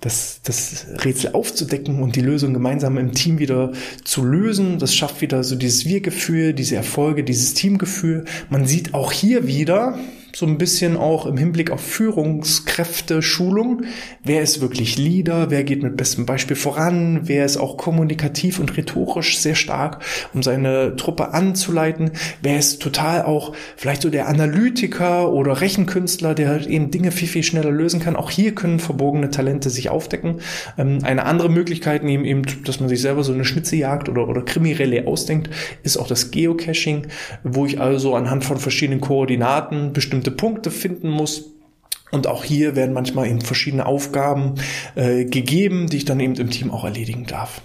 das, 0.00 0.40
das 0.42 0.86
Rätsel 1.04 1.34
aufzudecken 1.34 2.02
und 2.02 2.16
die 2.16 2.20
Lösung 2.20 2.52
gemeinsam 2.52 2.98
im 2.98 3.12
Team 3.12 3.38
wieder 3.38 3.70
zu 4.02 4.24
lösen. 4.24 4.80
Das 4.80 4.96
schafft 4.96 5.20
wieder 5.20 5.44
so 5.44 5.54
dieses 5.54 5.84
Wir-Gefühl, 5.84 6.54
diese 6.54 6.74
Erfolge, 6.74 7.22
dieses 7.22 7.54
Teamgefühl. 7.54 8.24
Man 8.50 8.66
sieht 8.66 8.92
auch 8.92 9.12
hier 9.12 9.46
wieder, 9.46 10.00
so 10.34 10.46
ein 10.46 10.56
bisschen 10.56 10.96
auch 10.96 11.26
im 11.26 11.36
Hinblick 11.36 11.70
auf 11.70 11.80
Führungskräfte, 11.80 13.20
Schulung. 13.20 13.82
Wer 14.24 14.42
ist 14.42 14.62
wirklich 14.62 14.96
Leader? 14.96 15.50
Wer 15.50 15.62
geht 15.62 15.82
mit 15.82 15.96
bestem 15.96 16.24
Beispiel 16.24 16.56
voran? 16.56 17.20
Wer 17.24 17.44
ist 17.44 17.58
auch 17.58 17.76
kommunikativ 17.76 18.58
und 18.58 18.76
rhetorisch 18.76 19.38
sehr 19.38 19.54
stark, 19.54 20.02
um 20.32 20.42
seine 20.42 20.96
Truppe 20.96 21.34
anzuleiten? 21.34 22.12
Wer 22.40 22.58
ist 22.58 22.80
total 22.80 23.22
auch 23.22 23.52
vielleicht 23.76 24.02
so 24.02 24.08
der 24.08 24.26
Analytiker 24.26 25.30
oder 25.30 25.60
Rechenkünstler, 25.60 26.34
der 26.34 26.48
halt 26.48 26.66
eben 26.66 26.90
Dinge 26.90 27.12
viel, 27.12 27.28
viel 27.28 27.42
schneller 27.42 27.70
lösen 27.70 28.00
kann? 28.00 28.16
Auch 28.16 28.30
hier 28.30 28.54
können 28.54 28.78
verborgene 28.78 29.30
Talente 29.30 29.68
sich 29.68 29.90
aufdecken. 29.90 30.40
Ähm, 30.78 31.00
eine 31.02 31.26
andere 31.26 31.50
Möglichkeit, 31.50 32.04
neben 32.04 32.24
eben, 32.24 32.42
dass 32.64 32.80
man 32.80 32.88
sich 32.88 33.02
selber 33.02 33.22
so 33.22 33.34
eine 33.34 33.44
Schnitzejagd 33.44 34.08
oder, 34.08 34.26
oder 34.26 34.42
Krimi-Relais 34.42 35.06
ausdenkt, 35.06 35.50
ist 35.82 35.98
auch 35.98 36.06
das 36.06 36.30
Geocaching, 36.30 37.08
wo 37.42 37.66
ich 37.66 37.78
also 37.80 38.14
anhand 38.14 38.44
von 38.44 38.56
verschiedenen 38.56 39.02
Koordinaten 39.02 39.92
bestimmte 39.92 40.21
bestimmte 40.22 40.30
Punkte 40.30 40.70
finden 40.70 41.10
muss, 41.10 41.48
Und 42.12 42.26
auch 42.26 42.44
hier 42.44 42.76
werden 42.76 42.92
manchmal 42.92 43.26
eben 43.26 43.40
verschiedene 43.40 43.86
Aufgaben 43.86 44.56
äh, 44.96 45.24
gegeben, 45.24 45.86
die 45.88 45.96
ich 45.96 46.04
dann 46.04 46.20
eben 46.20 46.34
im 46.34 46.50
Team 46.50 46.70
auch 46.70 46.84
erledigen 46.84 47.24
darf. 47.24 47.62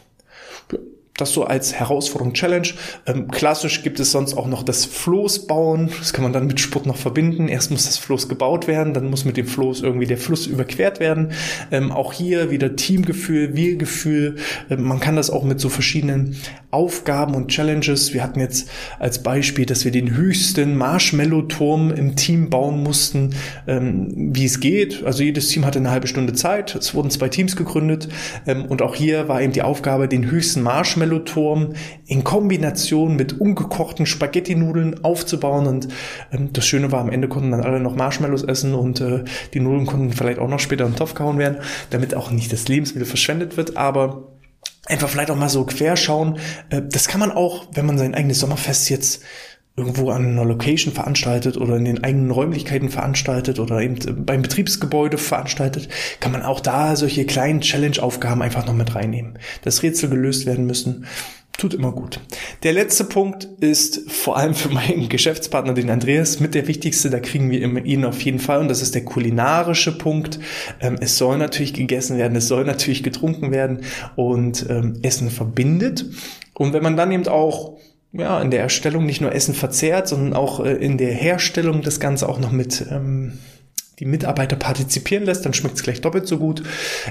Das 1.18 1.34
so 1.34 1.44
als 1.44 1.74
Herausforderung, 1.74 2.34
Challenge. 2.34 2.70
Ähm, 3.06 3.28
klassisch 3.28 3.84
gibt 3.84 4.00
es 4.00 4.12
sonst 4.12 4.36
auch 4.36 4.48
noch 4.48 4.64
das 4.64 4.86
Floß 4.86 5.48
bauen. 5.48 5.90
Das 6.00 6.14
kann 6.14 6.24
man 6.24 6.32
dann 6.32 6.48
mit 6.48 6.60
Sport 6.60 6.86
noch 6.86 6.98
verbinden. 6.98 7.48
Erst 7.48 7.72
muss 7.72 7.86
das 7.86 7.98
Floß 7.98 8.30
gebaut 8.30 8.68
werden, 8.68 8.94
dann 8.94 9.10
muss 9.10 9.26
mit 9.26 9.36
dem 9.36 9.48
Floß 9.48 9.82
irgendwie 9.82 10.06
der 10.06 10.18
Fluss 10.18 10.46
überquert 10.46 11.00
werden. 11.00 11.32
Ähm, 11.72 11.92
auch 11.92 12.14
hier 12.14 12.52
wieder 12.52 12.76
Teamgefühl, 12.76 13.56
Wir-Gefühl. 13.56 14.36
Ähm, 14.70 14.84
man 14.84 15.00
kann 15.00 15.16
das 15.16 15.30
auch 15.30 15.44
mit 15.44 15.60
so 15.60 15.70
verschiedenen 15.70 16.38
Aufgaben 16.70 17.34
und 17.34 17.48
Challenges. 17.48 18.14
Wir 18.14 18.22
hatten 18.22 18.40
jetzt 18.40 18.70
als 19.00 19.24
Beispiel, 19.24 19.66
dass 19.66 19.86
wir 19.86 19.92
den 19.92 20.16
höchsten 20.16 20.78
Marshmallow-Turm 20.78 21.92
im 21.92 22.16
Team 22.16 22.50
bauen 22.52 22.84
mussten, 22.84 23.32
ähm, 23.68 24.34
wie 24.36 24.46
es 24.46 24.60
geht. 24.60 25.04
Also 25.04 25.24
jedes 25.24 25.48
Team 25.48 25.66
hatte 25.66 25.80
eine 25.80 25.90
halbe 25.90 26.08
Stunde 26.08 26.34
Zeit. 26.34 26.76
Es 26.76 26.94
wurden 26.94 27.10
zwei 27.10 27.30
Teams 27.30 27.56
gegründet. 27.56 28.10
Ähm, 28.46 28.66
und 28.66 28.84
auch 28.84 28.94
hier 28.94 29.28
war 29.28 29.42
eben 29.42 29.54
die 29.54 29.64
Aufgabe, 29.64 30.08
den 30.08 30.30
höchsten 30.30 30.62
Marshmallow 30.62 31.07
Marshmallow-Turm 31.08 31.74
in 32.06 32.24
Kombination 32.24 33.16
mit 33.16 33.40
ungekochten 33.40 34.06
Spaghetti-Nudeln 34.06 35.04
aufzubauen. 35.04 35.68
Und 35.68 35.88
ähm, 36.32 36.52
das 36.54 36.66
Schöne 36.66 36.92
war, 36.92 37.00
am 37.00 37.10
Ende 37.10 37.28
konnten 37.28 37.52
dann 37.52 37.62
alle 37.62 37.80
noch 37.80 37.96
Marshmallows 37.96 38.44
essen 38.44 38.74
und 38.74 39.02
äh, 39.02 39.24
die 39.54 39.60
Nudeln 39.60 39.86
konnten 39.86 40.12
vielleicht 40.12 40.40
auch 40.40 40.50
noch 40.50 40.60
später 40.60 40.86
in 40.86 40.92
den 40.92 40.98
Topf 40.98 41.14
gehauen 41.14 41.38
werden, 41.38 41.58
damit 41.90 42.16
auch 42.16 42.32
nicht 42.32 42.52
das 42.52 42.68
Lebensmittel 42.68 43.08
verschwendet 43.08 43.58
wird. 43.58 43.78
Aber 43.78 44.34
einfach 44.86 45.10
vielleicht 45.10 45.32
auch 45.32 45.36
mal 45.36 45.50
so 45.50 45.66
querschauen. 45.66 46.40
Äh, 46.70 46.82
das 46.90 47.08
kann 47.08 47.20
man 47.20 47.32
auch, 47.32 47.68
wenn 47.74 47.86
man 47.86 47.98
sein 47.98 48.14
eigenes 48.14 48.40
Sommerfest 48.40 48.90
jetzt 48.90 49.24
irgendwo 49.78 50.10
an 50.10 50.26
einer 50.26 50.44
Location 50.44 50.92
veranstaltet 50.92 51.56
oder 51.56 51.78
in 51.78 51.86
den 51.86 52.04
eigenen 52.04 52.32
Räumlichkeiten 52.32 52.90
veranstaltet 52.90 53.60
oder 53.60 53.80
eben 53.80 54.26
beim 54.26 54.42
Betriebsgebäude 54.42 55.20
veranstaltet, 55.20 55.88
kann 56.20 56.32
man 56.32 56.42
auch 56.42 56.60
da 56.60 56.96
solche 56.96 57.26
kleinen 57.26 57.62
Challenge-Aufgaben 57.62 58.42
einfach 58.42 58.66
noch 58.66 58.74
mit 58.74 58.96
reinnehmen. 58.96 59.38
Das 59.62 59.84
Rätsel 59.84 60.10
gelöst 60.10 60.48
werden 60.48 60.66
müssen. 60.66 61.06
Tut 61.58 61.74
immer 61.74 61.92
gut. 61.92 62.20
Der 62.64 62.74
letzte 62.74 63.04
Punkt 63.04 63.46
ist 63.60 64.12
vor 64.12 64.38
allem 64.38 64.54
für 64.54 64.70
meinen 64.70 65.10
Geschäftspartner, 65.10 65.74
den 65.74 65.90
Andreas, 65.90 66.40
mit 66.40 66.54
der 66.54 66.68
wichtigste. 66.68 67.10
Da 67.10 67.20
kriegen 67.20 67.50
wir 67.50 67.60
ihn 67.84 68.06
auf 68.06 68.22
jeden 68.22 68.40
Fall. 68.40 68.60
Und 68.60 68.68
das 68.68 68.84
ist 68.84 68.94
der 68.94 69.06
kulinarische 69.06 69.98
Punkt. 69.98 70.40
Ähm, 70.80 70.98
es 71.02 71.18
soll 71.18 71.38
natürlich 71.40 71.74
gegessen 71.74 72.18
werden. 72.18 72.36
Es 72.36 72.48
soll 72.48 72.64
natürlich 72.64 73.02
getrunken 73.02 73.52
werden. 73.52 73.82
Und 74.16 74.68
ähm, 74.70 75.00
Essen 75.02 75.32
verbindet. 75.32 76.06
Und 76.54 76.74
wenn 76.74 76.84
man 76.84 76.96
dann 76.96 77.12
eben 77.12 77.28
auch 77.28 77.78
ja, 78.12 78.42
in 78.42 78.52
der 78.52 78.62
Erstellung 78.62 79.06
nicht 79.06 79.22
nur 79.22 79.34
Essen 79.34 79.54
verzehrt, 79.54 80.08
sondern 80.08 80.34
auch 80.34 80.60
äh, 80.60 80.74
in 80.74 80.98
der 80.98 81.14
Herstellung 81.14 81.82
das 81.82 82.00
Ganze 82.00 82.28
auch 82.30 82.40
noch 82.40 82.52
mit 82.52 82.86
ähm, 82.90 83.40
die 84.00 84.06
Mitarbeiter 84.06 84.56
partizipieren 84.56 85.25
lässt, 85.25 85.44
dann 85.44 85.56
schmeckt 85.56 85.77
es 85.77 85.82
gleich 85.82 86.01
doppelt 86.01 86.27
so 86.27 86.38
gut. 86.38 86.62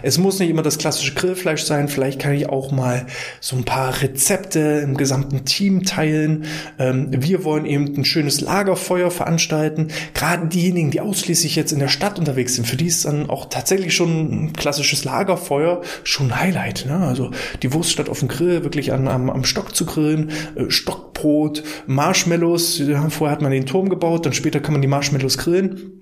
Es 0.05 0.19
muss 0.19 0.39
nicht 0.39 0.51
immer 0.51 0.63
das 0.63 0.79
klassische 0.79 1.15
Grillfleisch 1.15 1.65
sein, 1.65 1.89
vielleicht 1.89 2.21
kann 2.21 2.33
ich 2.33 2.49
auch 2.49 2.71
mal 2.71 3.07
so 3.41 3.57
ein 3.57 3.65
paar 3.65 4.03
Rezepte 4.03 4.61
im 4.85 4.97
gesamten 4.97 5.45
Team 5.45 5.83
teilen. 5.83 6.45
Ähm, 6.79 7.09
wir 7.11 7.43
wollen 7.43 7.67
eben 7.67 7.93
ein 7.97 8.05
schönes 8.05 8.41
Lagerfeuer 8.41 9.11
veranstalten. 9.11 9.89
Gerade 10.15 10.47
diejenigen, 10.47 10.93
die 10.93 11.01
ausschließlich 11.01 11.57
jetzt 11.57 11.73
in 11.73 11.81
der 11.81 11.89
Stadt 11.89 12.21
unterwegs 12.21 12.55
sind, 12.55 12.69
für 12.69 12.77
die 12.77 12.87
ist 12.87 13.05
dann 13.05 13.29
auch 13.29 13.47
tatsächlich 13.47 13.93
schon 13.93 14.45
ein 14.45 14.53
klassisches 14.53 15.05
Lagerfeuer 15.05 15.83
schon 16.05 16.31
ein 16.31 16.41
Highlight. 16.41 16.87
Ne? 16.87 16.99
Also 16.99 17.33
die 17.65 17.73
Wurst 17.73 17.91
statt 17.91 18.09
auf 18.09 18.21
dem 18.21 18.29
Grill 18.29 18.63
wirklich 18.63 18.93
an, 18.93 19.09
am, 19.09 19.29
am 19.29 19.43
Stock 19.43 19.75
zu 19.75 19.87
grillen, 19.87 20.31
äh, 20.55 20.71
Stockbrot, 20.71 21.65
Marshmallows. 21.89 22.81
Vorher 23.09 23.33
hat 23.33 23.43
man 23.43 23.51
den 23.51 23.67
Turm 23.67 23.89
gebaut, 23.89 24.25
dann 24.25 24.35
später 24.35 24.61
kann 24.61 24.73
man 24.73 24.83
die 24.83 24.89
Marshmallows 24.89 25.37
grillen 25.37 25.96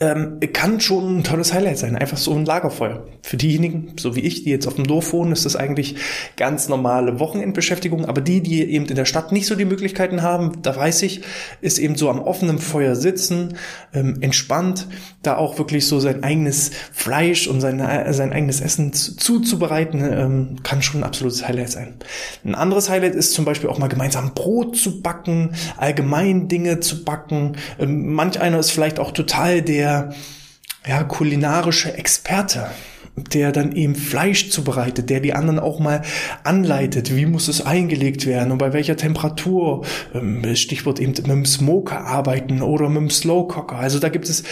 ähm, 0.00 0.40
kann 0.54 0.80
schon 0.80 1.18
ein 1.18 1.24
tolles 1.24 1.52
Highlight 1.52 1.76
sein. 1.76 1.94
Einfach 1.94 2.16
so 2.16 2.32
ein 2.34 2.46
Lagerfeuer. 2.46 3.04
Für 3.22 3.36
diejenigen, 3.36 3.92
so 4.00 4.16
wie 4.16 4.20
ich, 4.20 4.44
die 4.44 4.50
jetzt 4.50 4.66
auf 4.66 4.74
dem 4.74 4.86
Dorf 4.86 5.12
wohnen, 5.12 5.30
ist 5.30 5.44
das 5.44 5.56
eigentlich 5.56 5.96
ganz 6.38 6.68
normale 6.70 7.20
Wochenendbeschäftigung. 7.20 8.06
Aber 8.06 8.22
die, 8.22 8.40
die 8.40 8.62
eben 8.62 8.86
in 8.86 8.96
der 8.96 9.04
Stadt 9.04 9.30
nicht 9.30 9.46
so 9.46 9.54
die 9.54 9.66
Möglichkeiten 9.66 10.22
haben, 10.22 10.62
da 10.62 10.74
weiß 10.74 11.02
ich, 11.02 11.20
ist 11.60 11.78
eben 11.78 11.96
so 11.96 12.08
am 12.08 12.20
offenen 12.20 12.58
Feuer 12.58 12.96
sitzen, 12.96 13.56
ähm, 13.92 14.16
entspannt, 14.22 14.88
da 15.22 15.36
auch 15.36 15.58
wirklich 15.58 15.86
so 15.86 16.00
sein 16.00 16.24
eigenes 16.24 16.70
Fleisch 16.92 17.46
und 17.46 17.60
sein, 17.60 17.78
äh, 17.80 18.10
sein 18.14 18.32
eigenes 18.32 18.62
Essen 18.62 18.94
zuzubereiten, 18.94 20.00
ähm, 20.02 20.56
kann 20.62 20.80
schon 20.80 21.02
ein 21.02 21.04
absolutes 21.04 21.46
Highlight 21.46 21.70
sein. 21.70 21.94
Ein 22.42 22.54
anderes 22.54 22.88
Highlight 22.88 23.14
ist 23.14 23.34
zum 23.34 23.44
Beispiel 23.44 23.68
auch 23.68 23.78
mal 23.78 23.88
gemeinsam 23.88 24.32
Brot 24.32 24.76
zu 24.76 25.02
backen, 25.02 25.50
allgemein 25.76 26.48
Dinge 26.48 26.80
zu 26.80 27.04
backen. 27.04 27.56
Ähm, 27.78 28.14
manch 28.14 28.40
einer 28.40 28.58
ist 28.58 28.70
vielleicht 28.70 28.98
auch 28.98 29.10
total 29.10 29.60
der 29.60 29.89
der 29.90 30.14
ja, 30.86 31.04
kulinarische 31.04 31.92
Experte, 31.94 32.70
der 33.16 33.52
dann 33.52 33.72
eben 33.72 33.94
Fleisch 33.94 34.50
zubereitet, 34.50 35.10
der 35.10 35.20
die 35.20 35.34
anderen 35.34 35.58
auch 35.58 35.78
mal 35.78 36.02
anleitet, 36.44 37.14
wie 37.14 37.26
muss 37.26 37.48
es 37.48 37.66
eingelegt 37.66 38.24
werden 38.24 38.52
und 38.52 38.58
bei 38.58 38.72
welcher 38.72 38.96
Temperatur, 38.96 39.84
ähm, 40.14 40.54
Stichwort 40.54 41.00
eben 41.00 41.12
mit 41.12 41.26
dem 41.26 41.44
Smoker 41.44 42.06
arbeiten 42.06 42.62
oder 42.62 42.88
mit 42.88 43.02
dem 43.02 43.10
Slow 43.10 43.48
Cooker. 43.48 43.76
Also 43.76 43.98
da 43.98 44.08
gibt 44.08 44.28
es 44.28 44.44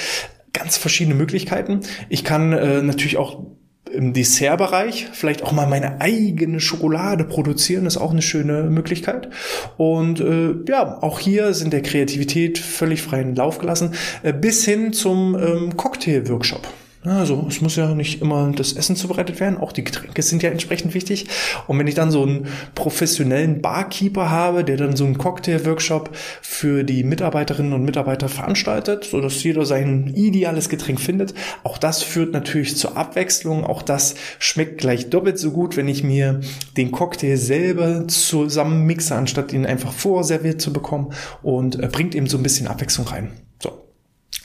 ganz 0.53 0.77
verschiedene 0.77 1.15
Möglichkeiten. 1.15 1.81
Ich 2.09 2.25
kann 2.25 2.53
äh, 2.53 2.83
natürlich 2.83 3.17
auch 3.17 3.47
im 3.93 4.13
Dessertbereich 4.13 5.09
vielleicht 5.13 5.43
auch 5.43 5.53
mal 5.53 5.67
meine 5.67 6.01
eigene 6.01 6.61
Schokolade 6.61 7.25
produzieren, 7.25 7.87
ist 7.87 7.97
auch 7.97 8.13
eine 8.13 8.23
schöne 8.23 8.65
Möglichkeit. 8.65 9.29
Und 9.77 10.21
äh, 10.21 10.55
ja, 10.69 11.03
auch 11.03 11.19
hier 11.19 11.55
sind 11.55 11.73
der 11.73 11.83
Kreativität 11.83 12.59
völlig 12.59 13.03
freien 13.03 13.35
Lauf 13.35 13.59
gelassen, 13.59 13.95
äh, 14.23 14.33
bis 14.33 14.65
hin 14.65 14.93
zum 14.93 15.35
ähm, 15.35 15.77
Cocktail-Workshop. 15.77 16.67
Also 17.11 17.47
es 17.49 17.61
muss 17.61 17.77
ja 17.77 17.95
nicht 17.95 18.21
immer 18.21 18.53
das 18.53 18.73
Essen 18.73 18.97
zubereitet 18.97 19.41
werden, 19.41 19.59
auch 19.59 19.73
die 19.73 19.85
Getränke 19.85 20.23
sind 20.23 20.43
ja 20.43 20.51
entsprechend 20.51 20.95
wichtig. 20.95 21.27
Und 21.67 21.79
wenn 21.79 21.87
ich 21.87 21.95
dann 21.95 22.11
so 22.11 22.23
einen 22.23 22.49
professionellen 22.75 23.63
Barkeeper 23.63 24.31
habe, 24.31 24.65
der 24.65 24.77
dann 24.77 24.97
so 24.97 25.05
einen 25.05 25.19
Cocktail-Workshop 25.19 26.11
für 26.43 26.85
die 26.85 27.05
Mitarbeiterinnen 27.05 27.73
und 27.73 27.85
Mitarbeiter 27.85 28.29
veranstaltet, 28.29 29.05
so 29.05 29.21
dass 29.21 29.43
jeder 29.43 29.65
sein 29.65 30.13
ideales 30.15 30.69
Getränk 30.69 31.01
findet, 31.01 31.35
auch 31.65 31.79
das 31.79 32.03
führt 32.03 32.33
natürlich 32.33 32.77
zur 32.77 32.97
Abwechslung. 32.97 33.65
Auch 33.65 33.83
das 33.83 34.15
schmeckt 34.39 34.79
gleich 34.79 35.11
doppelt 35.11 35.39
so 35.39 35.53
gut, 35.53 35.77
wenn 35.77 35.89
ich 35.89 36.03
mir 36.03 36.41
den 36.77 36.91
Cocktail 36.91 37.37
selber 37.37 38.07
zusammen 38.09 38.87
mixe, 38.87 39.15
anstatt 39.15 39.53
ihn 39.53 39.67
einfach 39.67 39.93
vorserviert 39.93 40.61
zu 40.61 40.73
bekommen 40.73 41.13
und 41.43 41.81
äh, 41.83 41.89
bringt 41.89 42.15
eben 42.15 42.27
so 42.27 42.37
ein 42.37 42.43
bisschen 42.43 42.67
Abwechslung 42.67 43.07
rein. 43.07 43.31
So, 43.63 43.89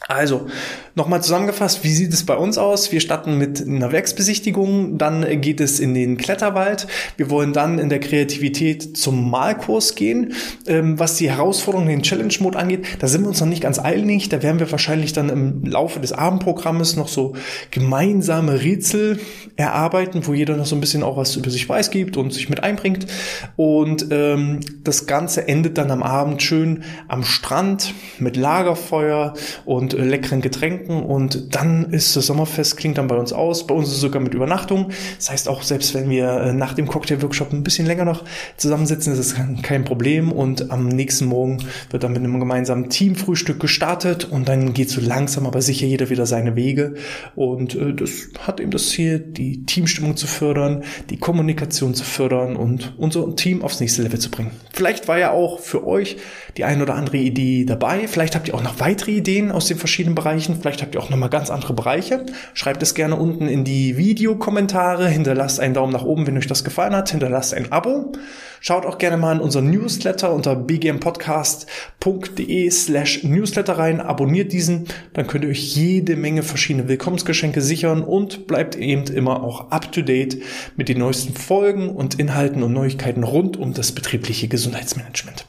also, 0.07 0.47
nochmal 0.95 1.23
zusammengefasst, 1.23 1.83
wie 1.83 1.93
sieht 1.93 2.13
es 2.13 2.25
bei 2.25 2.35
uns 2.35 2.57
aus? 2.57 2.91
Wir 2.91 2.99
starten 2.99 3.37
mit 3.37 3.65
einer 3.65 3.91
Werksbesichtigung, 3.91 4.97
dann 4.97 5.41
geht 5.41 5.59
es 5.59 5.79
in 5.79 5.93
den 5.93 6.17
Kletterwald. 6.17 6.87
Wir 7.17 7.29
wollen 7.29 7.51
dann 7.51 7.79
in 7.79 7.89
der 7.89 7.99
Kreativität 7.99 8.95
zum 8.95 9.29
Malkurs 9.31 9.95
gehen. 9.95 10.33
Ähm, 10.67 10.99
was 10.99 11.15
die 11.15 11.29
Herausforderungen, 11.29 11.89
den 11.89 12.03
Challenge-Mode 12.03 12.57
angeht, 12.57 12.85
da 12.99 13.07
sind 13.07 13.21
wir 13.21 13.29
uns 13.29 13.39
noch 13.39 13.47
nicht 13.47 13.63
ganz 13.63 13.79
einig. 13.79 14.29
Da 14.29 14.43
werden 14.43 14.59
wir 14.59 14.71
wahrscheinlich 14.71 15.13
dann 15.13 15.29
im 15.29 15.65
Laufe 15.65 15.99
des 15.99 16.13
Abendprogrammes 16.13 16.95
noch 16.95 17.07
so 17.07 17.33
gemeinsame 17.71 18.61
Rätsel 18.61 19.19
erarbeiten, 19.55 20.25
wo 20.27 20.33
jeder 20.33 20.55
noch 20.55 20.65
so 20.65 20.75
ein 20.75 20.81
bisschen 20.81 21.01
auch 21.03 21.17
was 21.17 21.35
über 21.35 21.49
sich 21.49 21.67
weiß 21.67 21.89
gibt 21.89 22.17
und 22.17 22.33
sich 22.33 22.49
mit 22.49 22.61
einbringt. 22.61 23.07
Und 23.55 24.07
ähm, 24.11 24.59
das 24.83 25.07
Ganze 25.07 25.47
endet 25.47 25.77
dann 25.79 25.89
am 25.89 26.03
Abend 26.03 26.43
schön 26.43 26.83
am 27.07 27.23
Strand 27.23 27.93
mit 28.19 28.37
Lagerfeuer 28.37 29.33
und 29.65 29.93
äh, 29.93 30.03
leckeren 30.03 30.41
Getränken 30.41 30.82
und 30.87 31.55
dann 31.55 31.91
ist 31.91 32.15
das 32.15 32.27
Sommerfest, 32.27 32.77
klingt 32.77 32.97
dann 32.97 33.07
bei 33.07 33.15
uns 33.15 33.33
aus. 33.33 33.67
Bei 33.67 33.75
uns 33.75 33.89
ist 33.89 33.95
es 33.95 34.01
sogar 34.01 34.21
mit 34.21 34.33
Übernachtung. 34.33 34.91
Das 35.17 35.31
heißt 35.31 35.49
auch, 35.49 35.63
selbst 35.63 35.93
wenn 35.93 36.09
wir 36.09 36.29
äh, 36.29 36.53
nach 36.53 36.73
dem 36.73 36.87
Cocktail-Workshop 36.87 37.53
ein 37.53 37.63
bisschen 37.63 37.85
länger 37.85 38.05
noch 38.05 38.23
zusammensitzen, 38.57 39.13
ist 39.13 39.19
es 39.19 39.35
kein 39.61 39.85
Problem 39.85 40.31
und 40.31 40.71
am 40.71 40.87
nächsten 40.87 41.25
Morgen 41.25 41.59
wird 41.89 42.03
dann 42.03 42.13
mit 42.13 42.23
einem 42.23 42.39
gemeinsamen 42.39 42.89
Teamfrühstück 42.89 43.59
gestartet 43.59 44.25
und 44.25 44.47
dann 44.47 44.73
geht 44.73 44.89
so 44.89 45.01
langsam 45.01 45.45
aber 45.45 45.61
sicher 45.61 45.85
jeder 45.85 46.09
wieder 46.09 46.25
seine 46.25 46.55
Wege 46.55 46.95
und 47.35 47.75
äh, 47.75 47.93
das 47.93 48.29
hat 48.39 48.59
eben 48.59 48.71
das 48.71 48.89
Ziel, 48.89 49.19
die 49.19 49.65
Teamstimmung 49.65 50.17
zu 50.17 50.27
fördern, 50.27 50.83
die 51.09 51.17
Kommunikation 51.17 51.93
zu 51.93 52.03
fördern 52.03 52.55
und 52.55 52.93
unser 52.97 53.35
Team 53.35 53.61
aufs 53.61 53.79
nächste 53.79 54.01
Level 54.01 54.19
zu 54.19 54.29
bringen. 54.31 54.51
Vielleicht 54.71 55.07
war 55.07 55.17
ja 55.19 55.31
auch 55.31 55.59
für 55.59 55.85
euch 55.85 56.17
die 56.57 56.63
ein 56.63 56.81
oder 56.81 56.95
andere 56.95 57.17
Idee 57.17 57.65
dabei. 57.65 58.07
Vielleicht 58.07 58.35
habt 58.35 58.47
ihr 58.47 58.55
auch 58.55 58.63
noch 58.63 58.79
weitere 58.79 59.11
Ideen 59.11 59.51
aus 59.51 59.67
den 59.67 59.77
verschiedenen 59.77 60.15
Bereichen. 60.15 60.59
Vielleicht 60.73 60.85
habt 60.85 60.95
ihr 60.95 61.03
auch 61.03 61.11
nochmal 61.11 61.29
ganz 61.29 61.51
andere 61.51 61.73
Bereiche. 61.73 62.25
Schreibt 62.55 62.81
es 62.81 62.95
gerne 62.95 63.15
unten 63.15 63.47
in 63.47 63.63
die 63.63 63.95
Videokommentare. 63.95 65.07
Hinterlasst 65.07 65.59
einen 65.59 65.75
Daumen 65.75 65.93
nach 65.93 66.03
oben, 66.03 66.25
wenn 66.25 66.35
euch 66.35 66.47
das 66.47 66.63
gefallen 66.63 66.95
hat. 66.95 67.11
Hinterlasst 67.11 67.53
ein 67.53 67.71
Abo. 67.71 68.13
Schaut 68.59 68.87
auch 68.87 68.97
gerne 68.97 69.17
mal 69.17 69.35
in 69.35 69.39
unseren 69.39 69.69
Newsletter 69.69 70.33
unter 70.33 70.55
bgmpodcast.de 70.55 72.71
slash 72.71 73.23
Newsletter 73.23 73.77
rein. 73.77 74.01
Abonniert 74.01 74.51
diesen. 74.51 74.87
Dann 75.13 75.27
könnt 75.27 75.43
ihr 75.43 75.51
euch 75.51 75.75
jede 75.75 76.15
Menge 76.15 76.41
verschiedene 76.41 76.87
Willkommensgeschenke 76.87 77.61
sichern 77.61 78.01
und 78.01 78.47
bleibt 78.47 78.75
eben 78.75 79.03
immer 79.13 79.43
auch 79.43 79.69
up 79.69 79.91
to 79.91 80.01
date 80.01 80.41
mit 80.75 80.89
den 80.89 80.97
neuesten 80.97 81.35
Folgen 81.35 81.89
und 81.89 82.19
Inhalten 82.19 82.63
und 82.63 82.73
Neuigkeiten 82.73 83.23
rund 83.23 83.57
um 83.57 83.75
das 83.75 83.91
betriebliche 83.91 84.47
Gesundheitsmanagement. 84.47 85.45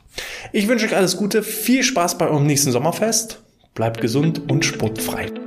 Ich 0.52 0.68
wünsche 0.68 0.84
euch 0.84 0.94
alles 0.94 1.16
Gute, 1.16 1.42
viel 1.42 1.82
Spaß 1.82 2.18
bei 2.18 2.28
eurem 2.28 2.46
nächsten 2.46 2.72
Sommerfest. 2.72 3.40
Bleibt 3.74 4.00
gesund 4.00 4.40
und 4.48 4.64
sportfrei. 4.64 5.43